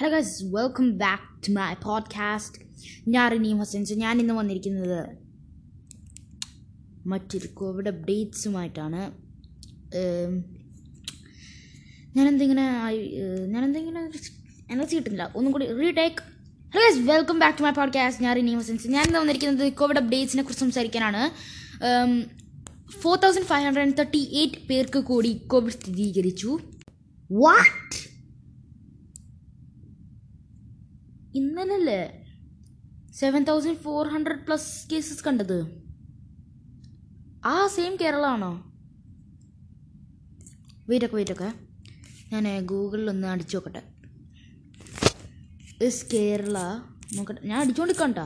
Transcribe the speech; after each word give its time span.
Hello 0.00 0.10
guys 0.10 0.44
welcome 0.44 0.98
back 0.98 1.48
to 1.48 1.52
my 1.52 1.74
podcast 1.74 2.58
ഞാൻ 3.08 3.32
റിനീം 3.32 3.58
ഹസൻസ് 3.58 3.92
ഞാൻ 3.92 4.20
ഇന്ന് 4.20 4.34
വന്നിരിക്കുന്നത് 4.34 5.16
മറ്റൊരു 7.06 7.46
കോവിഡ് 7.46 7.88
അപ്ഡേറ്റ്സുമായിട്ടാണ് 7.88 9.12
ഞാനെന്തിങ്ങനെ 12.16 12.66
ഞാനെന്തിങ്ങനെ 13.46 14.10
എനർജി 14.70 14.96
കിട്ടുന്നില്ല. 14.96 15.32
ഒന്നും 15.36 15.52
കൂടി 15.52 15.66
retake. 15.72 16.22
Hello 16.74 16.82
guys 16.88 17.10
welcome 17.10 17.38
back 17.38 17.58
to 17.58 17.62
my 17.62 17.70
podcast 17.70 18.24
ഞാൻ 18.24 18.36
റിനീം 18.36 18.58
ഹസൻസ് 18.58 18.88
ഞാൻ 18.88 19.06
ഇന്ന് 19.06 19.18
വന്നിരിക്കുന്നത് 19.18 19.72
കോവിഡ് 19.72 19.98
അപ്ഡേറ്റ്സിനെ 19.98 20.42
കുറിച്ച് 20.42 20.60
സംസാരിക്കാനാണ്. 20.60 21.30
Four 22.90 23.18
thousand 23.18 23.44
five 23.44 23.66
hundred 23.66 23.82
and 23.82 23.96
thirty 23.96 24.18
eight 24.18 24.66
പേർക്ക് 24.68 24.98
കൂടി 24.98 25.32
കോവിഡ് 25.46 25.72
സ്ഥിരീകരിച്ചു. 25.72 26.58
What 27.32 28.07
ഇന്നലല്ലേ? 31.38 32.00
Seven 33.20 33.42
thousand 33.48 33.82
four 33.84 34.08
hundred 34.14 34.44
plus 34.46 34.70
cases 34.90 35.24
കണ്ടത്. 35.26 35.58
ആ 37.52 37.56
സെയിം 37.76 37.92
കേരള 38.02 38.24
ആണോ 38.36 38.52
വെയിറ്റൊക്കെ 40.90 41.16
വെയിറ്റൊക്കെ 41.18 41.48
ഞാൻ 42.32 42.44
ഗൂഗിളിൽ 42.70 43.08
ഒന്ന് 43.12 43.26
അടിച്ചു 43.32 43.56
നോക്കട്ടെ. 43.56 43.82
ഇസ് 45.86 46.06
കേരള 46.12 46.58
നോക്കട്ടെ. 47.16 47.40
ഞാൻ 47.50 47.58
അടിച്ചുകൊണ്ടിരിക്കണ്ട 47.64 48.18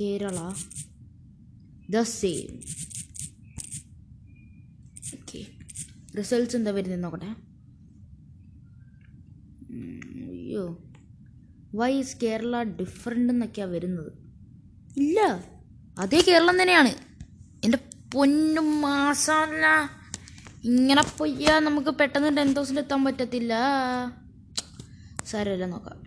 Kerala 0.00 0.40
the 1.94 2.02
same 2.18 2.52
okay 5.16 5.40
results 6.18 6.56
എന്താ 6.58 6.70
വരുന്നത് 6.78 7.04
നോക്കട്ടെ. 7.06 7.30
വൈ 11.82 11.92
ഇസ് 11.98 12.16
കേരള 12.22 12.62
ഡിഫറെന്റ് 12.62 13.32
എന്നൊക്കെയാണ് 13.32 13.70
വരുന്നത്. 13.70 14.12
ഇല്ല. 14.96 15.20
അതേ 15.98 16.24
കേരളം 16.28 16.62
തന്നെയാണ്. 16.62 16.88
എന്റെ 17.64 17.78
പൊന്നും 18.14 18.80
മാസമല്ല 18.80 19.66
ഇങ്ങനെ 20.64 21.02
പൊയ്യാ 21.18 21.60
നമുക്ക് 21.60 21.88
പെട്ടെന്ന് 21.88 22.36
ടെൻ 22.36 22.52
തൗസൻഡ് 22.52 22.78
എത്താൻ 22.78 23.04
പറ്റത്തില്ല. 23.04 23.54
സാരമില്ല 25.26 25.66
നോക്കാം. 25.66 26.02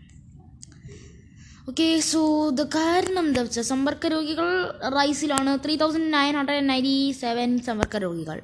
ഓക്കെ 1.70 2.00
സോ 2.00 2.50
ദ 2.50 2.64
കാരണം 2.64 3.28
എന്താ 3.28 3.42
വെച്ചാൽ 3.42 3.64
സമ്പർക്ക 3.64 4.08
രോഗികൾ 4.08 4.72
റൈസിലാണ്. 4.90 5.58
Three 5.66 5.76
thousand 5.76 6.14
nine 6.14 6.36
hundred 6.36 6.70
ninety 6.70 7.12
seven 7.12 7.60
സമ്പർക്ക 7.60 7.98
രോഗികൾ. 7.98 8.42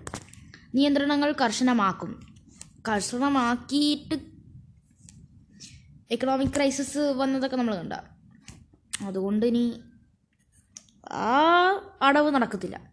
നിയന്ത്രണങ്ങൾ 0.76 1.32
കർശനമാക്കും. 1.42 2.34
കർശനമാക്കിയിട്ട് 2.88 4.16
എക്കണോമിക് 6.12 6.50
ക്രൈസിസ് 6.50 6.98
വന്നതൊക്കെ 6.98 7.56
നമ്മൾ 7.56 7.76
കണ്ട. 7.76 7.94
അതുകൊണ്ട് 9.04 9.46
ഇനി 9.46 9.82
ആ 11.12 11.40
അടവ് 12.02 12.32
നടക്കത്തില്ല. 12.32 12.92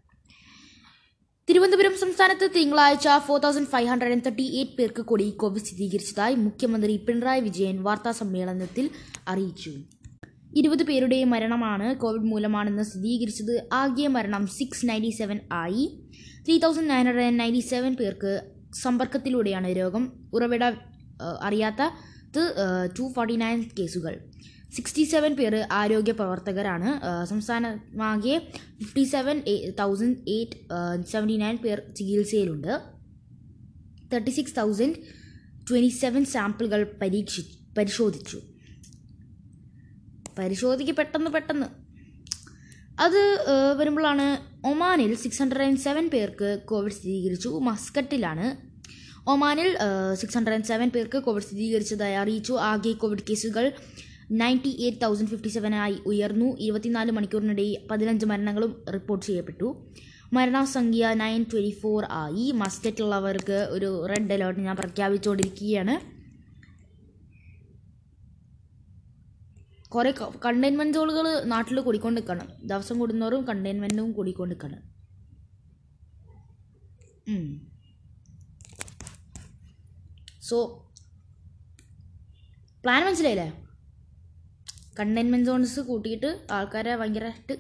തിരുവനന്തപുരം 1.48 1.98
സംസ്ഥാനത്ത് 1.98 2.50
തിങ്കളാഴ്ച 2.56 3.08
four 3.26 3.40
thousand 3.40 3.66
five 3.66 3.88
hundred 3.88 4.12
and 4.12 4.24
thirty 4.24 4.42
eight 4.42 4.76
പേർക്ക് 4.76 5.02
കൂടി 5.02 5.30
കോവിഡ് 5.30 5.62
സ്ഥിരീകരിച്ചതായി 5.62 6.34
മുഖ്യമന്ത്രി 6.34 6.96
പിണറായി 6.96 7.40
വിജയൻ 7.40 7.82
വാർത്താ 7.82 8.12
സമ്മേളനത്തിൽ 8.12 8.90
അറിയിച്ചു. 9.28 9.72
ഇരുപത് 10.56 10.82
പേരുടെ 10.82 11.24
മരണമാണ് 11.24 11.96
കോവിഡ് 11.96 12.22
മൂലമാണെന്ന് 12.22 12.82
സ്ഥിരീകരിച്ചത്. 12.82 13.68
ആകെ 13.72 14.06
മരണം 14.06 14.46
സിക്സ് 14.46 14.88
നയന്റി 14.88 15.10
സെവൻ 15.10 15.40
ആയി. 15.52 15.84
Three 16.44 16.58
thousand 16.58 16.90
nine 16.90 17.06
hundred 17.06 17.22
and 17.22 17.40
ninety 17.40 17.60
seven 17.60 17.94
പേർക്ക് 17.94 18.32
സമ്പർക്കത്തിലൂടെയാണ് 18.82 19.76
രോഗം. 19.76 20.30
ഉറവിട 20.34 20.64
ഏഹ്, 20.64 21.46
അറിയാത്തത് 22.28 22.90
ടു 22.98 23.04
ഫോർട്ടി 23.14 23.36
നയൻ 23.42 23.58
കേസുകൾ. 23.78 24.14
സിക്സ്റ്റി 24.76 25.04
സെവൻ 25.12 25.32
പേര് 25.36 25.60
ആരോഗ്യ 25.72 26.12
പ്രവർത്തകരാണ്. 26.12 26.88
സംസ്ഥാനമാകെ 27.30 28.34
fifty 28.78 29.04
seven 29.14 29.36
thousand 29.78 30.18
eight 30.28 30.56
seventy 31.12 31.36
nine 31.36 31.56
പേർ 31.64 31.78
ചികിത്സയിലുണ്ട്. 31.96 32.72
Thirty 34.12 34.30
six 34.30 34.56
thousand 34.56 34.98
twenty 35.68 35.90
seven 36.02 36.22
സാമ്പിളുകൾ 36.34 36.82
പരീക്ഷി 37.02 37.42
പരിശോധിച്ചു. 37.78 38.38
പരിശോധിക്ക് 40.38 40.92
പെട്ടെന്ന് 40.92 41.30
പെട്ടെന്ന്. 41.30 41.68
അത് 43.04 43.20
വരുമ്പോഴാണ് 43.78 44.26
ഒമാനിൽ 44.66 45.12
സിക്സ് 45.14 45.40
ഹൺഡ്രഡ് 45.42 45.66
ആൻഡ് 45.66 45.78
സെവൻ 45.78 46.04
പേർക്ക് 46.14 46.48
കോവിഡ് 46.70 46.92
സ്ഥിരീകരിച്ചു. 46.92 47.50
മസ്കറ്റിലാണ് 47.68 48.46
ഒമാനിൽ 49.32 49.70
സിക്സ് 50.20 50.36
ഹൺഡ്രഡ് 50.38 50.54
ആൻഡ് 50.54 50.64
സെവൻ 50.64 50.88
പേർക്ക് 50.94 51.18
കോവിഡ് 51.22 51.42
സ്ഥിരീകരിച്ചതായി 51.42 52.14
അറിയിച്ചു. 52.14 52.52
ആകെ 52.70 52.92
കോവിഡ് 52.92 53.24
കേസുകൾ 53.30 53.64
നയന്റി 54.40 54.70
എയ്റ്റ് 54.84 55.00
തൗസൻഡ് 55.02 55.28
ഫിഫ്റ്റി 55.28 55.48
സെവനായി 55.48 55.96
ഉയർന്നു. 56.06 56.48
ഇരുപത്തിനാല് 56.66 57.12
മണിക്കൂറിനിടെ 57.16 57.66
പതിനഞ്ച് 57.90 58.26
മരണങ്ങളും 58.26 58.72
റിപ്പോർട്ട് 58.94 59.26
ചെയ്യപ്പെട്ടു. 59.26 59.68
മരണസംഖ്യ 60.32 61.10
നയൻ 61.22 61.42
ട്വന്റി 61.52 61.72
ഫോർ 61.82 62.04
ആയി. 62.22 62.46
മസ്റ്ററ്റുള്ളവർക്ക് 62.62 63.58
ഒരു 63.76 63.90
റെഡ് 64.06 64.32
അലേർട്ട് 64.32 64.60
ഞാൻ 64.60 64.76
പ്രഖ്യാപിച്ചുകൊണ്ടിരിക്കുകയാണ്. 64.76 65.94
കുറേ 69.94 70.10
കണ്ടെയ്ൻമെന്റ് 70.46 70.96
സോണുകൾ 70.98 71.26
നാട്ടിൽ 71.44 71.80
കൂടിക്കൊണ്ട് 71.80 72.20
നിൽക്കണം 72.20 72.48
ദിവസം 72.64 72.98
കൂടുന്നവരും 72.98 73.44
കണ്ടെയ്ൻമെന്റും 73.44 74.12
കൂടിക്കൊണ്ട് 74.12 74.54
നിൽക്കണം 74.54 74.82
സോ 80.48 80.56
പ്ലാൻ 82.84 83.04
മനസ്സിലായില്ലേ? 83.04 83.48
കണ്ടെയ്ൻമെന്റ് 85.00 85.46
സോൺസ് 85.46 85.80
കൂട്ടിയിട്ട് 85.80 86.46
ആൾക്കാരെ 86.50 86.96
ഭയങ്കരമായിട്ട് 86.96 87.52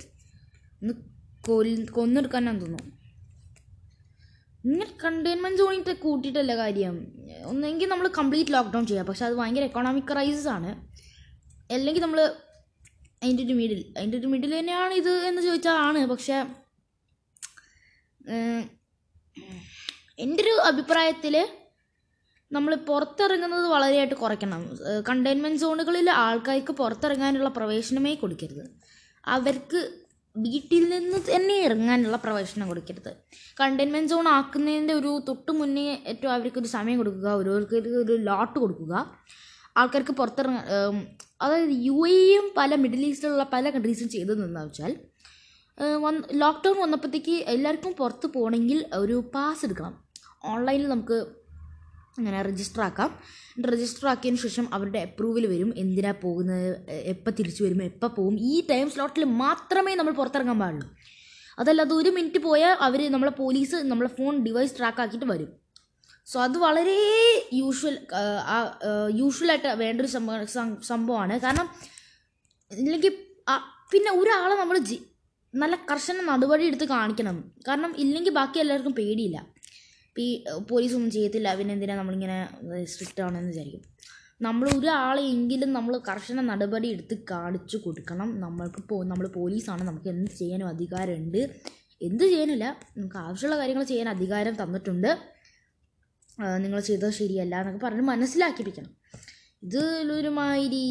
ഒന്ന് 0.82 0.94
കൊൽ 1.46 1.84
കൊന്നെടുക്കാനാന്ന് 1.84 2.60
തോന്നുന്നു. 2.60 2.92
ഇങ്ങനെ 4.64 4.86
കണ്ടെയ്ൻമെന്റ് 5.04 5.58
സോണിട്ട് 5.58 5.92
കൂട്ടിയിട്ടല്ല 5.96 6.56
കാര്യം. 6.56 6.94
ഒന്നെങ്കിൽ 7.44 7.88
നമ്മൾ 7.88 8.08
കംപ്ലീറ്റ് 8.08 8.52
ലോക്ക്ഡൗൺ 8.52 8.86
ചെയ്യാം. 8.86 9.06
പക്ഷെ 9.06 9.24
അത് 9.26 9.34
ഭയങ്കര 9.34 9.64
എക്കണോമിക് 9.64 10.08
ക്രൈസിസ് 10.12 10.48
ആണ്. 10.48 10.70
അല്ലെങ്കിൽ 11.70 12.02
നമ്മൾ 12.02 12.20
അതിന്റെ 13.22 13.42
ഒരു 13.42 13.52
മിഡിൽ 13.52 13.94
അതിന്റെ 13.96 14.18
ഒരു 14.18 14.26
മിഡിൽ 14.26 14.58
തന്നെയാണ് 14.58 14.94
ഇത് 14.94 15.10
എന്ന് 15.10 15.42
ചോദിച്ചാൽ 15.42 15.76
ആണ്. 15.76 16.06
പക്ഷേ 16.06 16.34
എന്റെ 20.18 20.42
ഒരു 20.42 20.54
അഭിപ്രായത്തിൽ 20.60 21.34
നമ്മൾ 22.52 22.74
പുറത്തിറങ്ങുന്നത് 22.74 23.66
വളരെയായിട്ട് 23.66 24.14
കുറയ്ക്കണം. 24.14 24.62
കണ്ടെയ്ൻമെന്റ് 25.08 25.60
സോണുകളിൽ 25.60 26.10
ആൾക്കാർക്ക് 26.10 26.72
പുറത്തിറങ്ങാനുള്ള 26.72 27.48
പ്രവേശനമേ 27.48 28.14
കൊടുക്കരുത്. 28.14 28.64
അവർക്ക് 29.24 29.80
വീട്ടിൽ 30.36 30.88
നിന്ന് 30.88 31.18
തന്നെ 31.28 31.54
ഇറങ്ങാനുള്ള 31.64 32.16
പ്രവേശനം 32.16 32.68
കൊടുക്കരുത്. 32.68 33.12
കണ്ടെയ്ൻമെന്റ് 33.60 34.10
സോൺ 34.10 34.28
ആക്കുന്നതിന്റെ 34.28 34.94
ഒരു 34.94 35.22
തൊട്ട് 35.28 35.52
മുന്നേ 35.52 35.84
ഏറ്റവും 36.06 36.32
അവർക്കൊരു 36.32 36.66
സമയം 36.66 36.98
കൊടുക്കുക 36.98 37.28
ഓരോരുത്തർക്ക് 37.28 37.88
ഒരു 37.88 38.12
ലോട്ട് 38.12 38.58
കൊടുക്കുക. 38.58 38.94
ആൾക്കാർക്ക് 39.76 40.12
പുറത്തിറങ്ങാൻ 40.12 40.64
അതായത് 41.40 41.70
യു 41.70 42.06
എയും 42.06 42.46
പല 42.56 42.74
മിഡിൽ 42.74 43.02
ഈസ്റ്റിലുള്ള 43.06 43.44
പല 43.52 43.70
കൺട്രീസും 43.70 44.08
ചെയ്തതെന്ന് 44.08 44.60
വെച്ചാൽ 44.66 44.92
വന്ന് 46.04 46.22
ലോക്ക്ഡൗൺ 46.40 46.80
വന്നപ്പോഴത്തേക്ക് 46.80 47.34
എല്ലാവർക്കും 47.46 47.92
പുറത്ത് 47.92 48.26
പോകണമെങ്കിൽ 48.26 48.78
ഒരു 48.94 49.16
പാസ് 49.34 49.64
എടുക്കണം. 49.64 49.94
ഓൺലൈനിൽ 50.44 50.88
നമുക്ക് 50.88 51.18
അങ്ങനെ 52.18 52.38
രജിസ്റ്റർ 52.48 52.80
ആക്കാം. 52.88 53.10
രജിസ്റ്റർ 53.70 54.06
ആക്കിയതിന് 54.08 54.40
ശേഷം 54.42 54.66
അവരുടെ 54.74 55.00
അപ്രൂവൽ 55.06 55.44
വരും. 55.52 55.70
എന്തിനാ 55.82 56.12
പോകുന്നത്? 56.22 56.66
എപ്പോൾ 57.12 57.32
തിരിച്ചു 57.38 57.62
വരും? 57.64 57.80
എപ്പോൾ 57.90 58.10
പോകും? 58.16 58.34
ഈ 58.50 58.54
ടൈം 58.70 58.86
സ്ലോട്ടിൽ 58.90 59.24
മാത്രമേ 59.44 59.94
നമ്മൾ 60.00 60.14
പുറത്തിറങ്ങാൻ 60.20 60.58
പാടുള്ളൂ. 60.58 60.88
അതല്ലാതെ 61.58 61.94
ഒരു 62.00 62.10
മിനിറ്റ് 62.16 62.40
പോയാൽ 62.48 62.74
അവർ 62.86 63.00
നമ്മളെ 63.12 63.32
പോലീസ് 63.42 63.76
നമ്മളെ 63.92 64.10
ഫോൺ 64.18 64.34
ഡിവൈസ് 64.44 64.76
ട്രാക്ക് 64.78 65.00
ആക്കിയിട്ട് 65.04 65.28
വരും. 65.32 65.50
സോ 66.32 66.36
അത് 66.46 66.56
വളരെ 66.58 66.96
യൂഷ്വൽ 67.60 67.94
യൂഷ്വലായിട്ട് 69.20 69.68
വേണ്ടൊരു 69.82 70.10
സംഭവ 70.16 70.44
സംഭവമാണ്. 70.90 71.34
കാരണം 71.44 71.68
ഇല്ലെങ്കിൽ 72.70 73.12
പിന്നെ 73.92 74.10
ഒരാളെ 74.20 74.56
നമ്മൾ 74.62 74.78
നല്ല 75.54 75.74
കർശന 75.90 76.22
നടപടി 76.30 76.64
എടുത്ത് 76.70 76.86
കാണിക്കണം. 76.88 77.36
കാരണം 77.68 77.92
ഇല്ലെങ്കിൽ 77.98 78.32
ബാക്കി 78.32 78.58
എല്ലാവർക്കും 78.62 78.94
പേടിയില്ല. 78.98 79.38
പോലീസ് 80.70 80.94
ഒന്നും 80.94 81.10
ചെയ്യത്തില്ല. 81.10 81.54
പിന്നെ 81.54 81.72
എന്തിനാ 81.74 81.96
നമ്മളിങ്ങനെ 81.96 82.38
സ്ട്രിക്റ്റ് 82.84 83.22
ആണെന്ന് 83.22 83.48
വിചാരിക്കും. 83.48 83.82
നമ്മൾ 84.42 84.66
ഒരാളെങ്കിലും 84.78 85.72
നമ്മൾ 85.72 85.98
കർശന 86.08 86.40
നടപടി 86.40 86.88
എടുത്ത് 86.88 87.14
കാണിച്ചു 87.30 87.76
കൊടുക്കണം. 87.76 88.40
നമ്മൾക്ക് 88.40 88.82
പോ 88.88 89.02
നമ്മൾ 89.04 89.26
പോലീസാണ്. 89.26 89.82
നമുക്ക് 89.84 90.08
എന്ത് 90.08 90.30
ചെയ്യാനും 90.30 90.68
അധികാരമുണ്ട്. 90.68 91.40
എന്ത് 92.02 92.24
ചെയ്യാനില്ല 92.24 92.80
നമുക്ക് 92.96 93.16
ആവശ്യമുള്ള 93.16 93.58
കാര്യങ്ങൾ 93.58 93.84
ചെയ്യാൻ 93.84 94.08
അധികാരം 94.08 94.62
തന്നിട്ടുണ്ട്. 94.62 95.18
നിങ്ങൾ 96.64 96.80
ചെയ്തത് 96.80 97.12
ശരിയല്ല 97.12 97.54
എന്നൊക്കെ 97.60 97.86
പറഞ്ഞ് 97.86 98.00
മനസ്സിലാക്കിപ്പിക്കണം. 98.00 98.90
ഇത് 99.62 100.12
ഒരുമാതിരി 100.12 100.84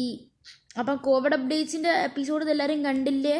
അപ്പം 0.78 0.96
കോവിഡ് 0.96 1.34
അപ്ഡേറ്റ്സിന്റെ 1.34 1.90
എപ്പിസോഡ് 1.90 2.50
എല്ലാവരും 2.50 2.84
കണ്ടില്ലേ? 2.84 3.36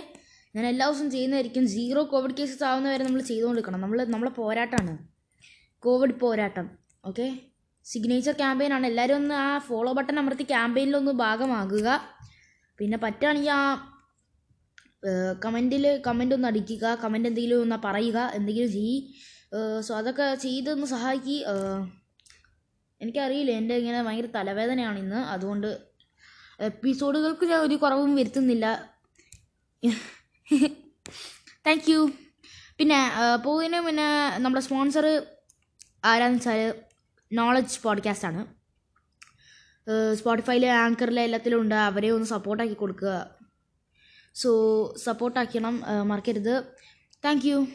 ഞാൻ 0.56 0.66
എല്ലാ 0.66 0.86
ദിവസവും 0.86 1.10
ചെയ്യുന്നതായിരിക്കും. 1.10 1.68
സീറോ 1.68 2.02
കോവിഡ് 2.12 2.34
കേസസ് 2.38 2.64
ആവുന്നവരെ 2.64 3.04
നമ്മൾ 3.04 3.20
ചെയ്തുകൊണ്ടിരിക്കണം. 3.22 3.80
നമ്മൾ 3.80 4.04
നമ്മളെ 4.04 4.30
പോരാട്ടമാണ് 4.30 5.17
കോവിഡ് 5.82 6.14
പോരാട്ടം 6.22 6.66
ഓക്കെ 7.04 7.26
സിഗ്നേച്ചർ 7.86 8.34
ക്യാമ്പയിനാണ് 8.40 8.86
എല്ലാവരും 8.90 9.16
ഒന്ന് 9.20 9.34
ആ 9.44 9.50
ഫോളോ 9.66 9.90
ബട്ടൺ 9.98 10.16
അമർത്തി 10.22 10.44
ക്യാമ്പയിനിലൊന്ന് 10.52 11.12
ഭാഗമാകുക. 11.24 11.88
പിന്നെ 12.78 12.96
പറ്റുകയാണെങ്കിൽ 13.04 13.52
ആ 13.58 13.62
കമന്റിൽ 15.44 15.84
കമന്റ് 16.06 16.34
ഒന്ന് 16.36 16.48
അടിക്കുക 16.50 16.86
കമന്റ് 17.02 17.28
എന്തെങ്കിലും 17.30 17.60
ഒന്ന് 17.64 17.76
പറയുക 17.86 18.18
എന്തെങ്കിലും 18.38 18.70
ചെയ്യ്. 18.76 18.96
സോ 19.86 19.92
അതൊക്കെ 20.00 20.26
ചെയ്തൊന്ന് 20.44 20.86
സഹായിക്കുക 20.94 21.54
എനിക്കറിയില്ല 23.00 23.50
എന്റെ 23.60 23.74
ഇങ്ങനെ 23.80 23.98
ഭയങ്കര 24.06 24.28
തലവേദനയാണ് 24.38 24.98
ഇന്ന്. 25.04 25.20
അതുകൊണ്ട് 25.34 25.68
എപ്പിസോഡുകൾക്ക് 26.70 27.44
ഞാൻ 27.52 27.60
ഒരു 27.66 27.76
കുറവും 27.84 28.12
വരുത്തുന്നില്ല. 28.20 28.66
താങ്ക് 31.66 31.88
യു 31.92 32.00
പിന്നെ 32.78 32.98
പോകുന്നതിന് 33.44 33.78
പിന്നെ 33.86 34.06
നമ്മുടെ 34.44 34.62
സ്പോൺസർ 34.66 35.06
ആരാന്ന് 36.04 36.36
വെച്ചാൽ 36.36 36.74
നോളജ് 37.32 37.82
പോഡ്കാസ്റ്റാണ് 37.82 38.46
സ്പോട്ടിഫൈയിൽ 40.14 40.66
ആങ്കറിൽ 40.66 41.20
എല്ലാത്തിലും 41.20 41.60
ഉണ്ട്. 41.60 41.74
അവരെ 41.74 42.10
ഒന്ന് 42.10 42.26
സപ്പോർട്ടാക്കി 42.26 42.74
കൊടുക്കുക. 42.74 43.30
സോ 44.34 44.50
സപ്പോർട്ടാക്കണം 45.02 45.82
മറക്കരുത്. 46.08 46.64
Thank 47.24 47.46
you 47.46 47.66